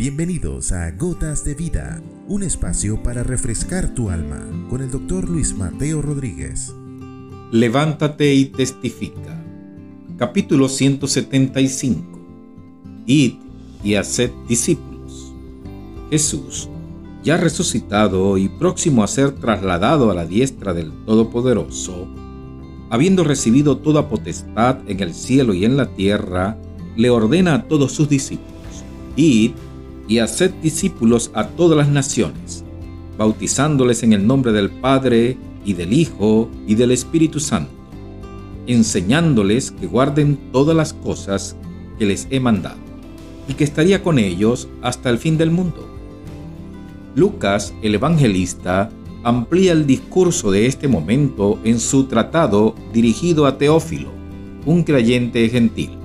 [0.00, 5.54] Bienvenidos a Gotas de Vida, un espacio para refrescar tu alma con el doctor Luis
[5.54, 6.74] Mateo Rodríguez.
[7.52, 9.44] Levántate y testifica.
[10.16, 12.18] Capítulo 175.
[13.04, 13.34] Id
[13.84, 15.34] y haced discípulos.
[16.08, 16.70] Jesús,
[17.22, 22.08] ya resucitado y próximo a ser trasladado a la diestra del Todopoderoso,
[22.88, 26.56] habiendo recibido toda potestad en el cielo y en la tierra,
[26.96, 28.82] le ordena a todos sus discípulos,
[29.14, 29.50] id
[30.10, 32.64] y haced discípulos a todas las naciones,
[33.16, 37.70] bautizándoles en el nombre del Padre y del Hijo y del Espíritu Santo,
[38.66, 41.54] enseñándoles que guarden todas las cosas
[41.96, 42.80] que les he mandado,
[43.46, 45.88] y que estaría con ellos hasta el fin del mundo.
[47.14, 48.90] Lucas, el evangelista,
[49.22, 54.10] amplía el discurso de este momento en su tratado dirigido a Teófilo,
[54.66, 56.00] un creyente gentil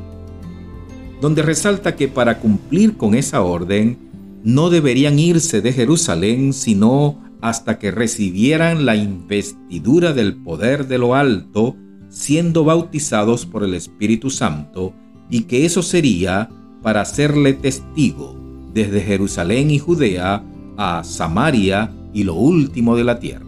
[1.22, 3.98] donde resalta que para cumplir con esa orden
[4.46, 11.16] no deberían irse de Jerusalén sino hasta que recibieran la investidura del poder de lo
[11.16, 11.76] alto,
[12.10, 14.94] siendo bautizados por el Espíritu Santo,
[15.30, 16.50] y que eso sería
[16.82, 18.40] para hacerle testigo
[18.74, 20.44] desde Jerusalén y Judea
[20.78, 23.46] a Samaria y lo último de la tierra.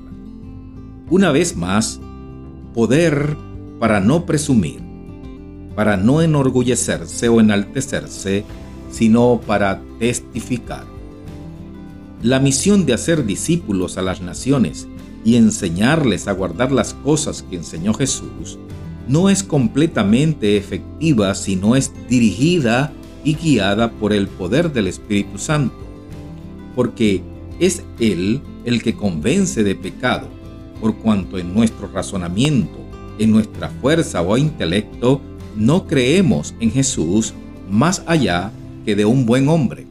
[1.10, 2.02] Una vez más,
[2.74, 3.38] poder
[3.80, 4.80] para no presumir,
[5.76, 8.44] para no enorgullecerse o enaltecerse,
[8.90, 10.86] sino para testificar.
[12.22, 14.88] La misión de hacer discípulos a las naciones
[15.24, 18.58] y enseñarles a guardar las cosas que enseñó Jesús
[19.08, 22.92] no es completamente efectiva si no es dirigida
[23.24, 25.76] y guiada por el poder del Espíritu Santo,
[26.76, 27.22] porque
[27.60, 30.28] es Él el que convence de pecado,
[30.82, 32.78] por cuanto en nuestro razonamiento,
[33.20, 35.22] en nuestra fuerza o intelecto,
[35.56, 37.34] no creemos en Jesús
[37.70, 38.52] más allá
[38.96, 39.86] de un buen hombre.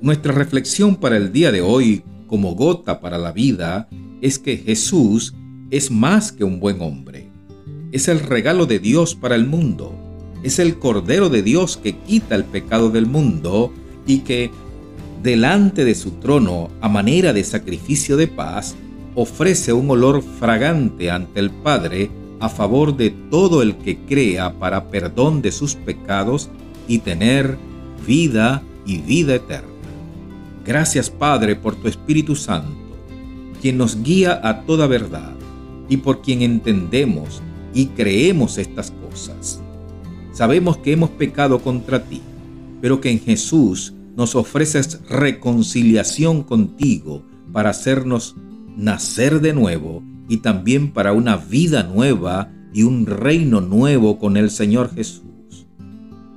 [0.00, 3.88] Nuestra reflexión para el día de hoy como gota para la vida
[4.20, 5.34] es que Jesús
[5.70, 7.30] es más que un buen hombre.
[7.92, 9.94] Es el regalo de Dios para el mundo.
[10.42, 13.72] Es el Cordero de Dios que quita el pecado del mundo
[14.06, 14.50] y que,
[15.22, 18.76] delante de su trono a manera de sacrificio de paz,
[19.14, 22.10] ofrece un olor fragante ante el Padre
[22.40, 26.50] a favor de todo el que crea para perdón de sus pecados
[26.88, 27.56] y tener
[28.06, 29.68] vida y vida eterna.
[30.64, 32.96] Gracias Padre por tu Espíritu Santo,
[33.60, 35.34] quien nos guía a toda verdad
[35.88, 37.42] y por quien entendemos
[37.74, 39.60] y creemos estas cosas.
[40.32, 42.20] Sabemos que hemos pecado contra ti,
[42.80, 47.22] pero que en Jesús nos ofreces reconciliación contigo
[47.52, 48.36] para hacernos
[48.76, 54.50] nacer de nuevo y también para una vida nueva y un reino nuevo con el
[54.50, 55.22] Señor Jesús.